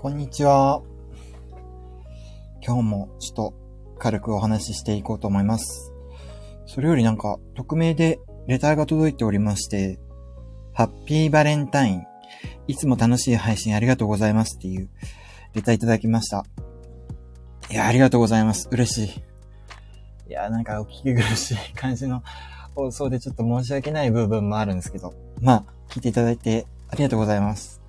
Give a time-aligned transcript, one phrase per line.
[0.00, 0.80] こんにちは。
[2.66, 3.54] 今日もちょっと
[3.98, 5.92] 軽くお話ししていこうと思います。
[6.64, 9.98] それよりなんか、匿名でレターが届いておりまして、
[10.72, 12.06] ハッピーバレンタイン。
[12.66, 14.88] いつも楽しい配信ありがとうございますっていう
[15.52, 16.46] レターいただきました。
[17.70, 18.70] いや、ありがとうございます。
[18.72, 20.30] 嬉しい。
[20.30, 22.22] いや、なんかお聞き苦しい感じの
[22.74, 27.79] 放送でちょっと申し訳ない部分もあるんですけど、まあ、聞いていただいてありがとうございます。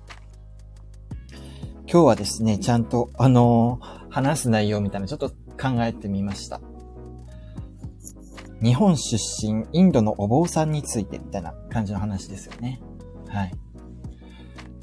[1.92, 6.62] 今日はですね、ちゃんと、あのー話す内容みたいなちょっと考えてみました。
[8.62, 12.80] 日本出身、インドのお坊さんについてみたいな感じの話ですよね。
[13.28, 13.52] はい。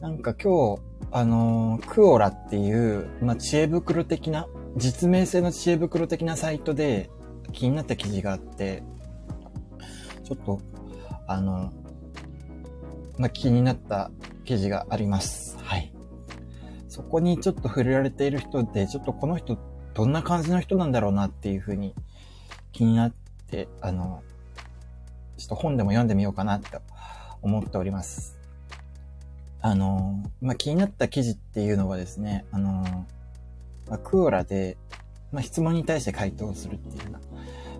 [0.01, 7.09] なんか今日、あのークオラっていう、まあ、知恵袋的な、実名性の知恵袋的なサイトで
[7.53, 8.83] 気になった記事があって、
[10.25, 10.61] ちょっと、
[11.25, 11.73] あの、
[13.17, 14.11] まあ、気になった
[14.45, 15.48] 記事があります。
[16.99, 19.57] そこにちょっと触れられている人で、ちょっとこの人、
[19.93, 21.95] どんな感じの人なんだろうなっていうふうに
[22.73, 23.13] 気になっ
[23.49, 24.21] て、あの、
[25.37, 26.67] ちょっと本でも読んでみようかなって
[27.41, 28.37] 思っております。
[29.61, 32.83] あの、まあ、気になった記事っていうのはですね、あの、
[33.87, 34.75] まあ、クオラで、
[35.31, 37.21] まあ、質問に対して回答するっていうような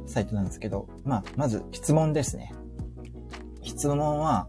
[0.07, 2.53] サイトなんですけど、まあ、まず質問ですね。
[3.63, 4.47] 質問は、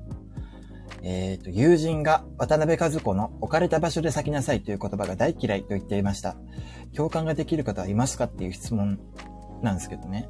[1.02, 6.36] えっ、と、友人が渡辺和子の置かれた場所で咲きなさいという言葉が大嫌いと言っていました。
[6.94, 8.98] 共感ができる方はいますかっていう質問
[9.62, 10.28] なんですけどね。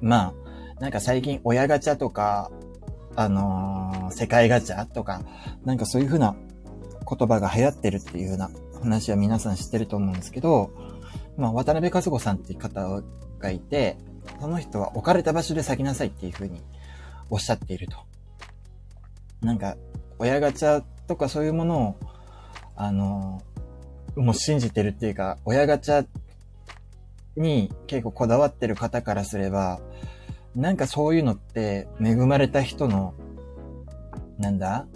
[0.00, 0.34] ま
[0.76, 2.50] あ、なんか最近親ガチャとか、
[3.16, 5.22] あのー世界ガチャとか、
[5.64, 6.36] なんかそういう風な
[7.08, 10.70] 言葉が流行ってるっていう風な話は皆さん知ってると思うんですけど、
[11.36, 13.02] まあ、渡辺和子さんっていう方
[13.38, 13.98] がいて、
[14.40, 16.62] その人は置かれた場所で咲きなさいっていう風に
[17.28, 17.96] おっしゃっていると。
[19.44, 19.76] なんか、
[20.18, 21.96] 親ガチャとかそういうものを、
[22.76, 23.42] あの、
[24.16, 26.06] もう信じてるっていうか、親ガチャ
[27.36, 29.80] に結構こだわってる方からすれば、
[30.56, 33.14] なんかそういうのって恵まれた人の、
[34.38, 34.86] なんだ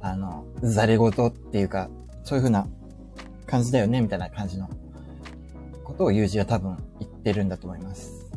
[0.00, 1.90] あの、ざれ言っていうか、
[2.24, 2.66] そういう風な
[3.46, 4.70] 感じだよねみたいな感じの
[5.84, 8.30] ことを友人は多分言ってるんだと思います。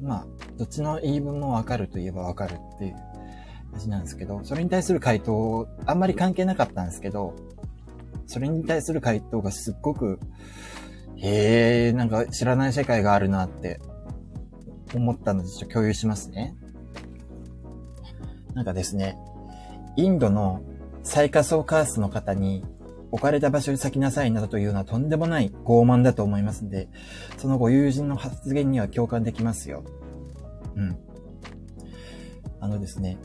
[0.00, 3.13] まあ、どっちの言い分もわかるといえばわかるっていう
[3.74, 7.34] 感じなんですけど、それに対する回答、あんまり関係なかったんですけど、
[8.26, 10.20] それに対する回答がすっごく、
[11.16, 13.80] へえ、なんか知らない世界があるなって
[14.94, 16.56] 思ったのでちょっと共有しますね。
[18.54, 19.18] なんかですね、
[19.96, 20.62] インドの
[21.02, 22.64] 最下層カースの方に
[23.10, 26.88] 置かれた場所に咲きなさいなどというのはとんでもない傲慢だと思いますんで、
[27.38, 29.82] そのご友人の発言には共感できますよ。
[30.76, 30.96] うん。
[32.60, 33.18] あのですね、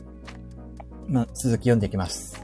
[1.10, 2.40] ま、続き読んでいきます。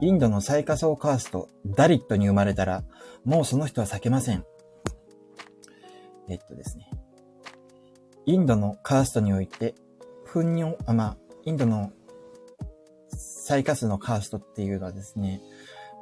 [0.00, 2.82] インドの最下層カースト、ダリットに生まれたら、
[3.24, 4.44] もうその人は避けません。
[6.28, 6.90] えっとですね。
[8.26, 9.76] インドのカーストにおいて、
[10.26, 11.92] 糞尿、あ、まあ、インドの
[13.10, 15.40] 最下層のカーストっていうのはですね、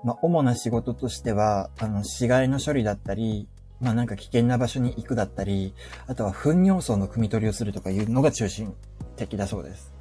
[0.02, 3.50] まあ、主な仕事としては、あの、死骸の処理だったり、
[3.82, 5.74] まあ、なんか危険な場所に行くだったり、
[6.06, 8.74] あとは糞尿層の汲み取りをするとかいうのが中心
[9.16, 9.92] 的だそうです。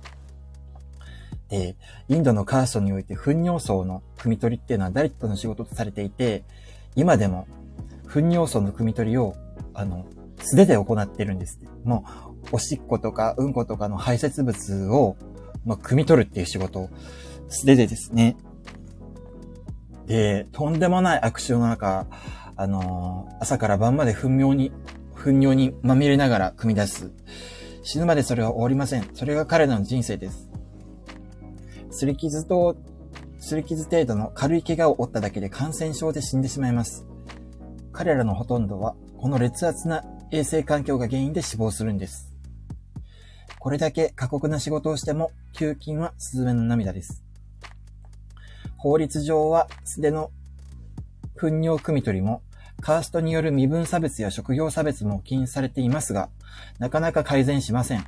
[1.51, 1.75] で、
[2.07, 6.45] インドのカーストにおいて糞尿層の汲み取りっていうのはダリットの仕事とされていて、
[6.95, 7.45] 今でも
[8.07, 9.35] 糞尿層の汲み取りを、
[9.73, 10.05] あの、
[10.39, 11.59] 素手で行ってるんです。
[11.83, 12.05] も
[12.51, 15.17] う、おしっことかうんことかの排泄物を、
[15.65, 16.89] まあ、汲み取るっていう仕事を
[17.49, 18.37] 素手でですね。
[20.07, 22.07] で、とんでもない悪臭の中、
[22.55, 24.71] あのー朝から晩まで糞尿に、
[25.15, 27.11] 糞尿にまみれながら組み出す。
[27.83, 29.09] 死ぬまでそれは終わりません。
[29.15, 30.50] それが彼らの人生です。
[31.91, 32.77] 擦り傷と、
[33.39, 37.05] 擦り傷程度の軽い怪我を負っただけで感染症で死んでしまいます。
[37.91, 42.33] 彼らのほとんどは、この劣悪な衛生環境が原因で死亡するんです。
[43.59, 47.23] これだけ過酷な仕事をしても、給金はスズメの涙です。
[48.77, 50.31] 法律上は素手の
[51.35, 52.41] 糞尿汲み取りも、
[52.79, 56.29] カーストによる身分差別や職業差別も禁止されていますが、
[56.79, 58.05] なかなか改善しません。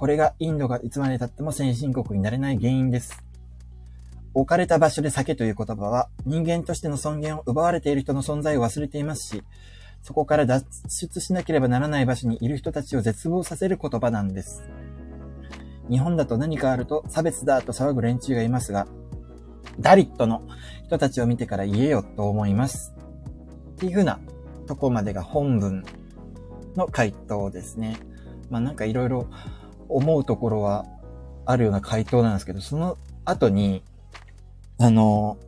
[0.00, 3.22] これがインドがいつまで経っても先進国になれない原因です。
[4.32, 9.42] 置かれた場所で酒という言葉は人間としての尊厳を奪われている人の存在を忘れていますし、
[10.00, 14.62] そこから脱出しなければならない場所にいる人たちを絶望させる言葉なんです。
[15.90, 18.86] 日本だと何かあると差別だと騒ぐ連中がいますが、
[19.80, 20.48] ダリットの
[20.86, 22.94] 人たちを見てから言えよと思います。
[23.72, 24.18] っていうふうな
[24.66, 25.84] とこまでが本文
[26.74, 27.98] の回答ですね。
[28.48, 29.26] まあなんかいろいろ
[29.90, 30.86] 思うところは
[31.46, 33.82] あるような回答なんですけど、その後に、
[34.78, 35.38] あの、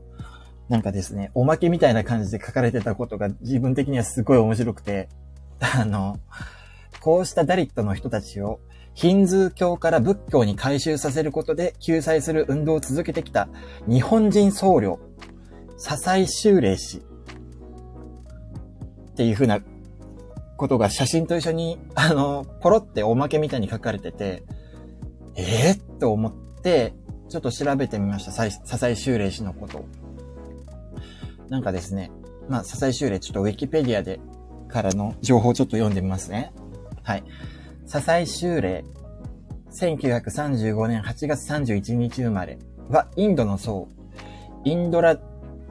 [0.69, 5.09] なんかですね、おまけみたいな感じで書かれてたことが自分的にはすごい面白くて、
[5.61, 6.19] あの、
[7.01, 8.61] こうしたダリットの人たちを
[8.95, 13.49] ヒンズー教から仏教に改宗させることで救済する運動を続けてきた
[13.89, 14.99] 日本人僧侶、
[15.79, 17.03] 笹井修霊氏っ
[19.15, 19.61] ていう風な
[20.63, 24.45] ことが写真と一緒に、あの、ポロっておまけみたいに書かれてて、
[25.35, 26.33] ええー、と思っ
[26.63, 26.95] て、
[27.29, 28.31] ちょっと調べてみました。
[28.31, 29.85] 笹井修霊氏のこと。
[31.49, 32.13] なんかですね、
[32.49, 34.21] まあ、笹井修霊、ちょっとウィキペディアで、
[34.69, 36.53] からの情報をちょっと読んでみますね。
[37.03, 37.25] はい。
[37.87, 38.85] 笹井修霊、
[39.73, 42.57] 1935年8月31日生まれ
[42.89, 43.89] は、インドの僧、
[44.65, 45.19] インドラ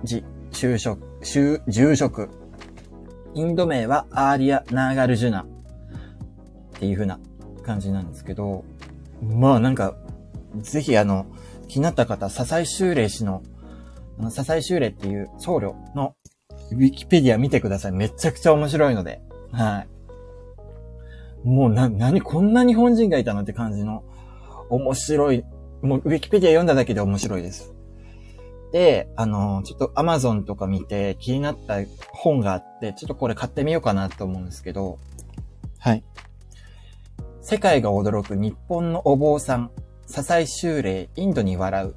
[0.03, 2.40] ジ就職、住職。
[3.33, 5.45] インド名はアーリア・ナーガルジュナっ
[6.79, 7.19] ていう風な
[7.63, 8.65] 感じなんですけど、
[9.21, 9.95] まあなんか、
[10.57, 11.25] ぜひあの、
[11.67, 13.43] 気になった方、笹井修霊氏の、
[14.19, 16.15] あの、笹井修霊っていう僧侶の
[16.71, 17.91] ウィキペディア見てください。
[17.91, 19.21] めちゃくちゃ面白いので。
[19.51, 19.87] はい。
[21.47, 24.03] もうな、なにこんな日本人がいたのって感じの
[24.69, 25.43] 面白い、
[25.81, 27.73] もうウィキペディア読んだだけで面白いです。
[28.71, 31.79] で、あの、ちょっとアマゾンとか見て気になった
[32.11, 34.97] 本があって、ちょっとこれ買ってみようかなと思うんですけど、
[35.79, 36.03] はい。
[37.41, 39.71] 世界が驚く日本のお坊さん、
[40.05, 41.95] 笹井修霊、インドに笑う。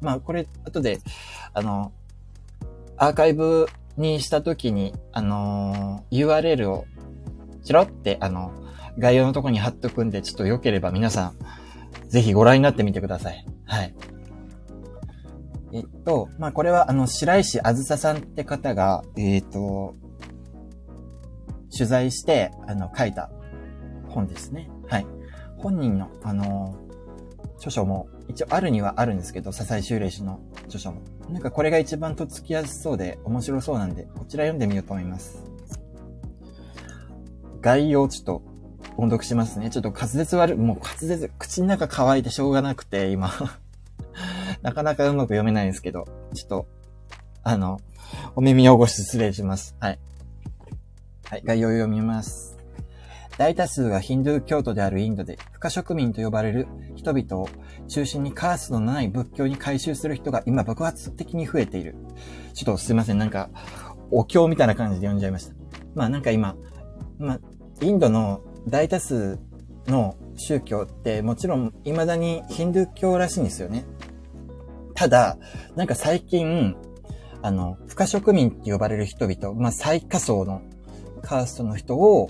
[0.00, 1.00] まあ、これ、後で、
[1.52, 1.92] あの、
[2.96, 3.66] アーカイブ
[3.96, 6.86] にしたときに、あのー、URL を
[7.62, 8.50] チロって、あの、
[8.98, 13.46] 概要のとこに貼っとくんで、ちょっと良ければ皆さん、ぜひご覧になってみてください。
[13.66, 13.94] はい。
[15.72, 19.94] えっと、まあ、これは、あの、白石あずささんって方が、えっ、と、
[21.70, 23.30] 取材して、あの、書いた
[24.08, 24.70] 本ですね。
[24.88, 25.06] はい。
[25.58, 26.76] 本人の、あの、
[27.56, 31.00] 著書も、一応あるにはあるんですけど、笹井修霊氏の著書も。
[31.30, 35.44] なんかこれが一番とっつきやすそうで面白そうなんで、こちら読んでみようと思います。
[37.60, 38.42] 概要ちょっと
[38.96, 39.70] 音読しますね。
[39.70, 43.30] ちょっと滑舌悪い、もう滑舌、口の中乾いてしょうがなくて、今
[44.66, 46.66] なかなかうまく読めないんですけど、ちょっと、
[47.44, 47.78] あの、
[48.34, 49.76] お耳汚し失礼します。
[49.78, 50.00] はい。
[51.30, 52.58] はい、概要を読みます。
[53.38, 56.66] 大多数がヒンドゥー教徒であるインドで、不可植民と呼ばれる
[56.96, 57.48] 人々を
[57.86, 61.94] 中心にカースのない仏教に改宗する人が今爆発的に増えている。
[62.52, 63.50] ちょっとすいません、なんか、
[64.10, 65.54] お経みたいな感じで読んじゃいました。
[65.94, 66.56] まあなんか今、
[67.20, 67.40] まあ、
[67.82, 69.38] インドの大多数
[69.86, 73.84] の宗教ってもちろん未だにヒンドゥー教らしいんですよね。
[74.96, 75.36] ただ、
[75.76, 76.74] なんか最近、
[77.42, 80.62] あの、不可植民って呼ばれる人々、まあ最下層の
[81.22, 82.28] カーストの人を、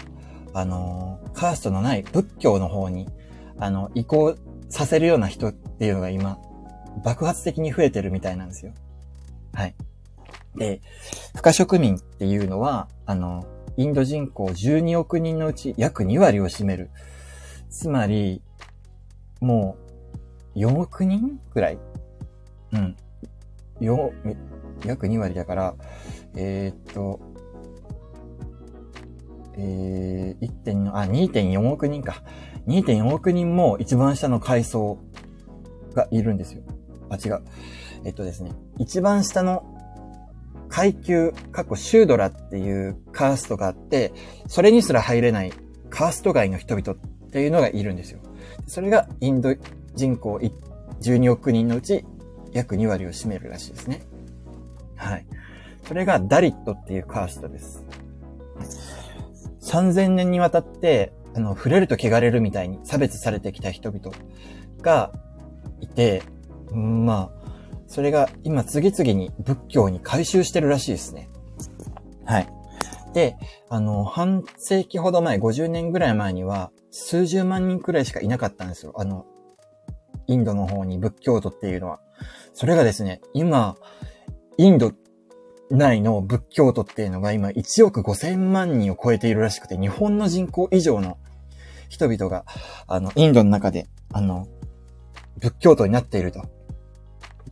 [0.52, 3.08] あの、カーストのない仏教の方に、
[3.58, 4.36] あの、移行
[4.68, 6.38] させるような人っていうのが今、
[7.04, 8.72] 爆発的に増えてるみたいなんですよ。
[9.52, 9.74] はい。
[10.56, 10.80] で、
[11.36, 13.46] 不可植民っていうのは、あの、
[13.76, 16.90] インド人口12億人のうち約2割を占める。
[17.70, 18.42] つまり、
[19.40, 19.76] も
[20.54, 21.78] う、4億人くらい
[22.76, 22.96] うん。
[23.81, 24.37] 4、
[24.84, 25.75] 約2割だから、
[26.34, 27.20] えー、っと、
[29.58, 32.23] えー、1.4、あ、2.4億人か。
[32.67, 34.99] 2.4億人も一番下の階層
[35.94, 36.62] がいるんですよ。
[37.08, 37.43] あ、違う。
[38.05, 38.53] えっとですね。
[38.79, 39.65] 一番下の
[40.69, 44.12] 階級、過去シュードラっていうカーストがあって、
[44.46, 45.53] それにすら入れない
[45.91, 48.20] カースト外の人々っていうのがいるんですよ。
[48.67, 49.55] それがインド
[49.94, 50.41] 人口
[51.00, 52.05] 12億人のうち
[52.53, 54.03] 約2割を占めるらしいですね。
[54.96, 55.26] はい。
[55.86, 57.84] それがダリットっていうカーストです。
[59.62, 64.10] 3000年にわたって、あの、触れると汚れるみたいに差別されてきた人々
[64.81, 65.12] が
[65.81, 66.22] いて、
[66.72, 67.46] まあ、
[67.86, 71.29] それが今次々に仏教に改宗してるらしいですね。
[72.24, 72.48] はい。
[73.12, 73.36] で、
[73.69, 78.93] あの、半世紀ほど前、50年ぐらい前には、数十万人くらいしかいなかったんですよ。
[78.96, 79.26] あの、
[80.26, 82.00] インドの方に仏教徒っていうのは。
[82.54, 83.76] それがですね、今、
[84.58, 84.92] インド
[85.70, 91.18] 内の仏教徒っていうのが今1億5千万人を超えているらしくて、日本の人口以上の
[91.88, 92.44] 人々が、
[92.86, 94.48] あの、インドの中で、あの、
[95.38, 96.42] 仏教徒になっていると。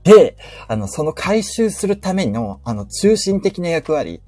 [0.02, 0.36] で、
[0.68, 4.22] あの、その回収するための、あの、中心的な役割、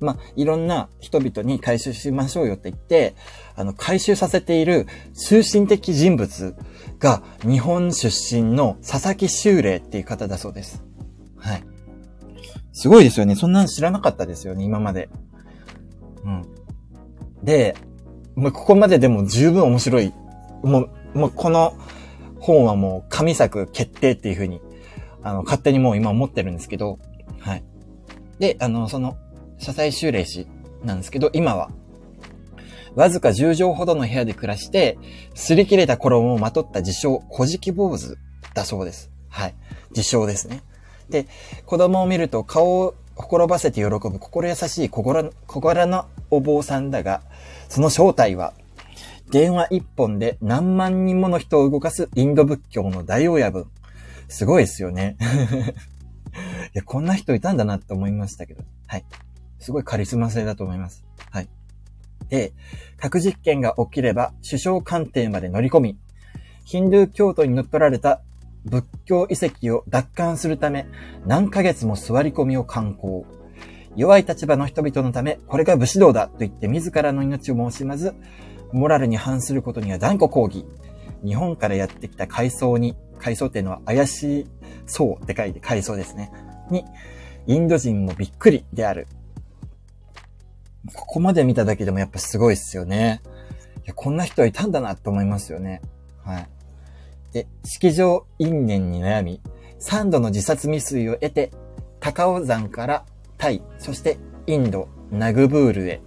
[0.00, 3.14] まあ、いろんな人々に回収しましょうよって言って、
[3.54, 4.86] あの、回収させている
[5.28, 6.54] 中心的人物
[7.02, 10.84] が日本出身の佐々木修霊っていう方だそうです。
[11.36, 11.64] はい。
[12.72, 13.34] すごいですよね。
[13.34, 15.08] そんなの知らなかったですよね、今まで。
[16.24, 16.46] うん。
[17.42, 17.76] で、
[18.36, 20.12] もうここまででも十分面白い。
[20.62, 21.74] もう、もうこの
[22.38, 24.60] 本はもう神作決定っていう風に
[25.22, 26.98] あの、勝手にもう今思ってるんですけど、
[27.40, 27.64] はい。
[28.38, 29.16] で、あの、その、
[29.58, 30.48] 社債修霊師
[30.84, 31.70] なんですけど、今は、
[32.94, 34.98] わずか10畳ほどの部屋で暮らして、
[35.34, 38.16] 擦り切れた衣をまとった自称、小敷坊主
[38.54, 39.10] だそうです。
[39.28, 39.54] はい。
[39.90, 40.62] 自称ですね。
[41.08, 41.26] で、
[41.66, 47.22] 子供を見ると顔をほころばせて喜ぶ心優しい小柄小柄なお坊さんだが、
[47.68, 48.54] その正体は、
[49.30, 53.66] 電話一本で何万人もの人を動かすインド仏教の大親分。
[54.28, 55.16] すごいですよね。
[56.74, 58.62] いや、こんな人いたんだなって思いましたけど。
[58.86, 59.04] はい。
[59.58, 61.04] すごいカリスマ性だと思います。
[62.28, 62.52] で、
[62.98, 65.98] 核実験が起きれば首相官邸まで乗り込み、
[66.64, 68.20] ヒンドゥー教徒に乗っ取られた
[68.64, 70.86] 仏教遺跡を奪還するため、
[71.26, 73.24] 何ヶ月も座り込みを観光。
[73.96, 78.14] 弱い立場の人々のため、これが武士道だと言って自らの命を申しまず、
[78.72, 80.64] モラルに反することには断固抗議。
[81.24, 84.46] 日本からやってきた階層に、階層っていうのは怪しい
[84.86, 86.32] 層って書いて階層ですね。
[86.70, 86.84] に、
[87.46, 89.06] インド人もびっくりである。
[90.94, 93.22] ここまで見ただけでもやっぱすごいっすよね。
[93.84, 95.80] いや、こんな人いたんだなと思いますよね。
[96.24, 96.48] はい。
[97.32, 99.40] で、式場因縁に悩み、
[99.80, 101.50] 3度の自殺未遂を得て、
[102.00, 103.06] 高尾山から
[103.38, 106.00] タイ、そしてインド、ナグブールへ。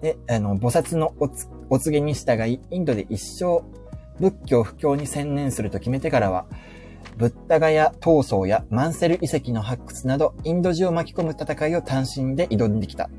[0.00, 3.62] で、あの、菩薩のおつお告げに従い、インドで一生
[4.18, 6.46] 仏教布教に専念すると決めてからは、
[7.18, 13.10] ブッダガヤ闘争やマンセル遺跡の発掘など、インド人を巻き込む戦いを単身で挑んできた。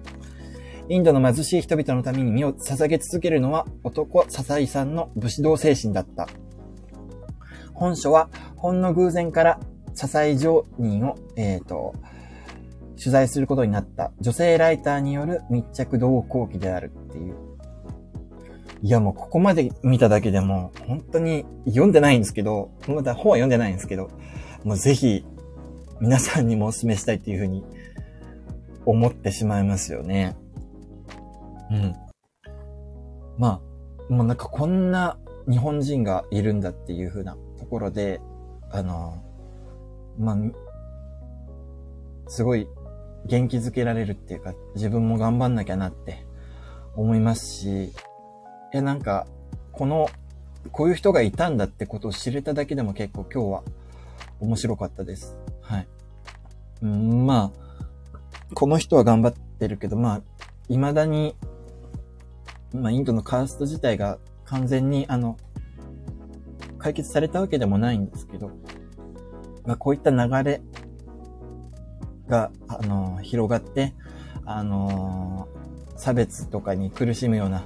[0.88, 6.30] インドの貧しい人々のために身を捧げ続けるのは男笹井さんの武士道精神だった。
[7.74, 9.60] 本書はほんの偶然から
[9.94, 11.94] 笹井上人を、えっ、ー、と、
[12.98, 17.49] 取材することになった女性ライターによる密着同行記であるっていう。
[18.82, 24.10] いやもうここまで見ただけでも本当に読んでないんですけど、まだ本は読んでないんですけど、
[24.64, 25.26] もうぜひ
[26.00, 27.64] 皆さんにもお勧めしたいっていうふうに
[28.86, 30.38] 思ってしまいますよね。
[31.72, 31.96] うん。
[33.38, 33.62] ま
[34.10, 35.18] あ、もうなんかこんな
[35.50, 38.22] 日本人がいるんだっていう風なところで、
[38.72, 39.22] あの、
[40.18, 40.38] まあ、
[42.28, 42.68] すごい
[43.26, 46.26] 元気づけられるっていうか、自分も頑張んなきゃなって
[46.96, 47.94] 思いますし、
[48.74, 49.28] え、なんか、
[49.72, 50.10] この、
[50.72, 53.64] こういう人がいたんだってことを知れただけでも結構今日は
[54.40, 55.38] 面白かったです。
[55.62, 55.88] はい。
[56.82, 58.20] うん、まあ、
[58.54, 60.22] この人は頑張ってるけど、まあ、
[60.68, 61.36] 未だに
[62.74, 65.38] まあ、インドのカースト自体が完全に、あの、
[66.78, 68.52] 解決されたわけでもないんですけど、
[69.66, 70.62] まあ、こういった流れ
[72.28, 73.96] が、あの、広がって、
[74.46, 75.48] あの、
[75.96, 77.64] 差別とかに苦しむような、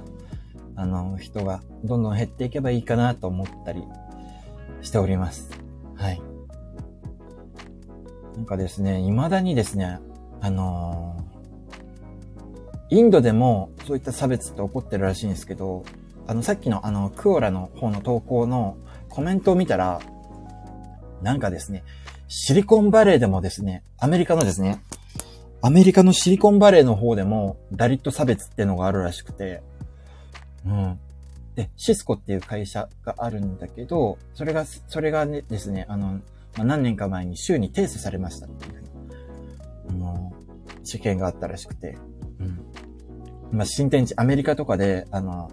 [0.76, 3.82] あの、人がどんどん減っていけばいいかなと思ったり
[4.82, 5.50] しております。
[5.96, 6.20] はい。
[8.36, 10.00] なんかですね、未だにですね、
[10.40, 11.16] あの
[12.90, 15.84] インドでもそういった差別って起こってるらしいんですけど、
[16.26, 18.76] あの、さっきのあの、クオラの方の投稿の
[19.08, 20.00] コメントを見たら、
[21.22, 21.84] なんかですね、
[22.28, 24.82] シリコンバレーでもですね、アメリカのですね、
[25.60, 29.62] アメリカのシリコンバレーの方でも、ダリット差別ってのがあるらしくて、
[30.66, 30.98] うん。
[31.54, 36.20] で、シスコっていう会社があるんだけど、それが、それがねですね、あの、
[36.56, 38.82] まあ、何年か前に州に提訴されましたっていう、
[39.90, 40.32] あの、
[40.82, 41.96] 事件があったらしくて、
[42.40, 43.56] うん。
[43.56, 45.50] まあ、新天地、アメリカとかで、あの、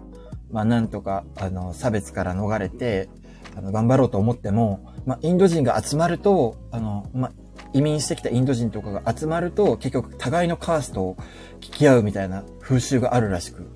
[0.50, 3.08] まあ、なんとか、あの、差別から逃れて、
[3.56, 7.32] あの、頑張ろうと思っても、まあ、インド人が集まると、あの、まあ、
[7.72, 11.16] 移民してきたインド人とかが集まると、結局、互いのカーストを
[11.60, 13.70] 聞き合うみたいな風習があるらしく。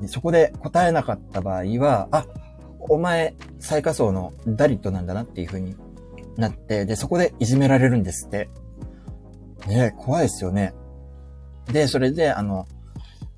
[0.00, 2.26] でそこで答えなかった場合は、あ、
[2.80, 5.76] お前、最下層のダリットなんだなっていう風に
[6.36, 8.48] なって、で、そこでいじめられるんですって。
[9.66, 10.72] ね怖いですよね。
[11.66, 12.66] で、それで、あの、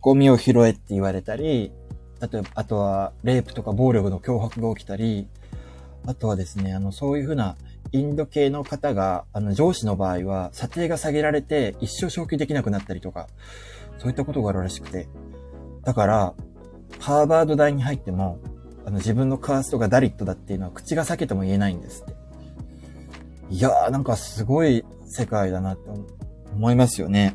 [0.01, 1.73] ゴミを拾えって言われたり、
[2.21, 5.29] 例えば、あとは、レイプとか暴力の脅迫が起きたり、
[6.07, 7.57] あとはですね、あの、そういうふうな、
[7.91, 13.29] インド系の方が、あの、上司の場合は、査定が下げられて、一生昇給できなくなったりとか、
[13.99, 15.09] そういったことがあるらしくて。
[15.85, 16.35] だから、
[17.03, 18.39] ハーバード大に入っても、
[18.87, 22.15] あの、自分のカーストがダリットだっていうのは、口が裂けても言えないんですって。
[23.51, 25.91] いやー、なんかすごい世界だなって
[26.55, 27.35] 思いますよね。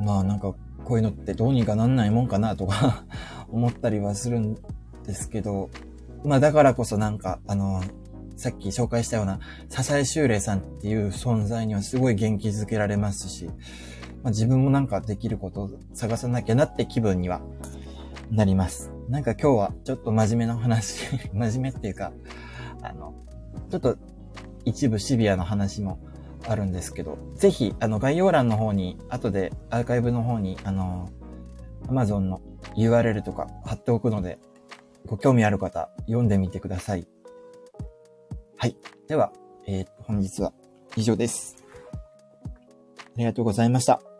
[0.00, 0.52] まあなんか
[0.84, 3.04] こういうのってどうにかなんないもんかなとか
[3.52, 4.56] 思ったりはするん
[5.06, 5.70] ですけど、
[6.24, 7.82] まあだからこそなんかあの、
[8.36, 9.38] さっき紹介したような
[9.68, 13.48] 笹井修霊さんっていう存在にはすごい元気づけられますし、
[14.22, 17.40] まあ、自分もなんかできることを探さなきゃなって気分には
[18.30, 18.92] なります。
[19.08, 22.12] なんか今日はちょっと真面目な話 真面目っていうか、
[22.82, 23.14] あの、
[23.70, 23.96] ちょっと
[24.64, 25.98] 一部シビアな話も
[26.48, 31.08] あるんですけど、ぜひ、あの、概要欄の方に、後でアーカイブの方に、あの、
[31.88, 32.40] Amazon の
[32.76, 34.38] URL とか貼っておくので、
[35.06, 37.06] ご興味ある方、読んでみてください。
[38.56, 38.76] はい。
[39.08, 39.32] では、
[39.66, 40.52] えー、本日は
[40.96, 41.56] 以上です。
[43.14, 44.11] ありがとうございました。